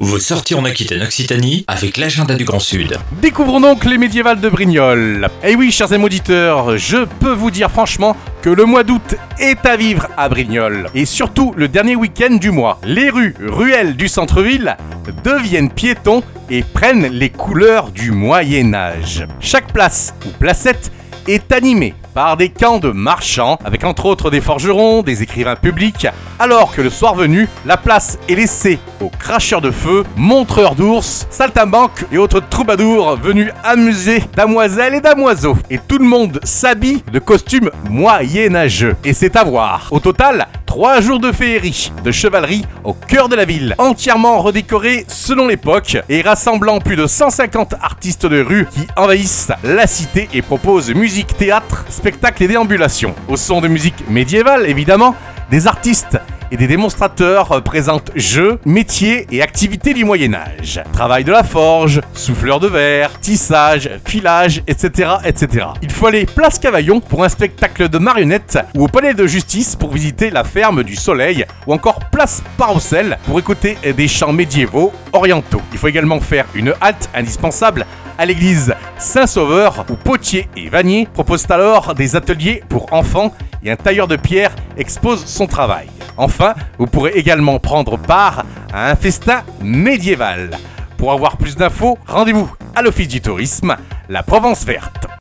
Vos 0.00 0.18
sorties 0.18 0.54
en 0.54 0.64
Aquitaine-Occitanie 0.64 1.64
avec 1.68 1.96
l'agenda 1.96 2.34
du 2.34 2.44
Grand 2.44 2.58
Sud. 2.58 2.98
Découvrons 3.22 3.60
donc 3.60 3.84
les 3.84 3.96
médiévales 3.96 4.40
de 4.40 4.48
Brignoles. 4.48 5.28
Et 5.42 5.54
oui, 5.54 5.72
chers 5.72 5.92
amis 5.92 6.04
auditeurs, 6.04 6.76
je 6.76 7.04
peux 7.04 7.32
vous 7.32 7.50
dire 7.50 7.70
franchement 7.70 8.16
que 8.42 8.50
le 8.50 8.66
mois 8.66 8.84
d'août 8.84 9.14
est 9.38 9.64
à 9.64 9.76
vivre 9.76 10.08
à 10.16 10.28
Brignoles. 10.28 10.88
Et 10.94 11.06
surtout 11.06 11.54
le 11.56 11.68
dernier 11.68 11.96
week-end 11.96 12.34
du 12.34 12.50
mois. 12.50 12.78
Les 12.84 13.08
rues, 13.08 13.34
ruelles 13.40 13.96
du 13.96 14.08
centre-ville 14.08 14.76
deviennent 15.24 15.70
piétons 15.70 16.22
et 16.50 16.62
prennent 16.62 17.06
les 17.06 17.30
couleurs 17.30 17.90
du 17.90 18.10
Moyen 18.10 18.74
Âge. 18.74 19.26
Chaque 19.40 19.72
place 19.72 20.14
ou 20.26 20.30
placette 20.38 20.92
est 21.26 21.52
animée 21.52 21.94
par 22.16 22.38
des 22.38 22.48
camps 22.48 22.78
de 22.78 22.92
marchands, 22.92 23.58
avec 23.62 23.84
entre 23.84 24.06
autres 24.06 24.30
des 24.30 24.40
forgerons, 24.40 25.02
des 25.02 25.22
écrivains 25.22 25.54
publics, 25.54 26.06
alors 26.38 26.74
que 26.74 26.80
le 26.80 26.88
soir 26.88 27.14
venu, 27.14 27.46
la 27.66 27.76
place 27.76 28.18
est 28.26 28.34
laissée 28.34 28.78
aux 29.02 29.10
cracheurs 29.10 29.60
de 29.60 29.70
feu, 29.70 30.02
montreurs 30.16 30.76
d'ours, 30.76 31.26
saltimbanques 31.28 32.06
et 32.10 32.16
autres 32.16 32.40
troubadours 32.40 33.16
venus 33.16 33.52
amuser 33.62 34.22
damoiselles 34.34 34.94
et 34.94 35.02
damoiseaux. 35.02 35.58
Et 35.68 35.76
tout 35.76 35.98
le 35.98 36.06
monde 36.06 36.40
s'habille 36.42 37.02
de 37.12 37.18
costumes 37.18 37.70
moyenâgeux. 37.90 38.96
Et 39.04 39.12
c'est 39.12 39.36
à 39.36 39.44
voir. 39.44 39.88
Au 39.90 40.00
total, 40.00 40.48
Trois 40.76 41.00
jours 41.00 41.20
de 41.20 41.32
féerie, 41.32 41.90
de 42.04 42.12
chevalerie 42.12 42.66
au 42.84 42.92
cœur 42.92 43.30
de 43.30 43.34
la 43.34 43.46
ville, 43.46 43.74
entièrement 43.78 44.42
redécoré 44.42 45.06
selon 45.08 45.48
l'époque 45.48 45.96
et 46.10 46.20
rassemblant 46.20 46.80
plus 46.80 46.96
de 46.96 47.06
150 47.06 47.76
artistes 47.80 48.26
de 48.26 48.42
rue 48.42 48.66
qui 48.70 48.86
envahissent 48.94 49.52
la 49.64 49.86
cité 49.86 50.28
et 50.34 50.42
proposent 50.42 50.94
musique, 50.94 51.34
théâtre, 51.38 51.86
spectacle 51.88 52.42
et 52.42 52.48
déambulation. 52.48 53.14
Au 53.26 53.38
son 53.38 53.62
de 53.62 53.68
musique 53.68 54.06
médiévale 54.10 54.66
évidemment, 54.66 55.14
des 55.50 55.66
artistes 55.66 56.18
et 56.50 56.56
des 56.56 56.66
démonstrateurs 56.66 57.62
présentent 57.62 58.10
jeux, 58.14 58.58
métiers 58.64 59.26
et 59.30 59.42
activités 59.42 59.94
du 59.94 60.04
Moyen 60.04 60.34
Âge. 60.34 60.82
Travail 60.92 61.24
de 61.24 61.32
la 61.32 61.42
forge, 61.42 62.00
souffleur 62.12 62.60
de 62.60 62.68
verre, 62.68 63.18
tissage, 63.20 63.90
filage, 64.04 64.62
etc. 64.66 65.10
etc. 65.24 65.66
Il 65.82 65.90
faut 65.90 66.06
aller 66.06 66.26
place 66.26 66.58
Cavaillon 66.58 67.00
pour 67.00 67.24
un 67.24 67.28
spectacle 67.28 67.88
de 67.88 67.98
marionnettes 67.98 68.58
ou 68.74 68.84
au 68.84 68.88
palais 68.88 69.14
de 69.14 69.26
justice 69.26 69.76
pour 69.76 69.92
visiter 69.92 70.30
la 70.30 70.44
ferme 70.44 70.82
du 70.82 70.96
Soleil 70.96 71.44
ou 71.66 71.72
encore 71.72 72.00
place 72.10 72.42
Paroussel 72.56 73.18
pour 73.26 73.38
écouter 73.38 73.78
des 73.96 74.08
chants 74.08 74.32
médiévaux 74.32 74.92
orientaux. 75.12 75.62
Il 75.72 75.78
faut 75.78 75.88
également 75.88 76.20
faire 76.20 76.46
une 76.54 76.74
halte 76.80 77.10
indispensable 77.14 77.86
à 78.18 78.24
l'église 78.24 78.74
Saint-Sauveur 78.98 79.84
où 79.90 79.94
Potier 79.94 80.48
et 80.56 80.68
Vanier 80.68 81.08
proposent 81.12 81.50
alors 81.50 81.94
des 81.94 82.16
ateliers 82.16 82.62
pour 82.68 82.92
enfants 82.92 83.32
et 83.62 83.70
un 83.70 83.76
tailleur 83.76 84.08
de 84.08 84.16
pierre 84.16 84.54
expose 84.76 85.24
son 85.24 85.46
travail. 85.46 85.88
Enfin, 86.16 86.54
vous 86.78 86.86
pourrez 86.86 87.12
également 87.12 87.58
prendre 87.58 87.98
part 87.98 88.44
à 88.72 88.90
un 88.90 88.96
festin 88.96 89.42
médiéval. 89.62 90.50
Pour 90.96 91.12
avoir 91.12 91.36
plus 91.36 91.56
d'infos, 91.56 91.98
rendez-vous 92.06 92.50
à 92.74 92.82
l'Office 92.82 93.08
du 93.08 93.20
tourisme, 93.20 93.76
la 94.08 94.22
Provence 94.22 94.64
verte. 94.64 95.05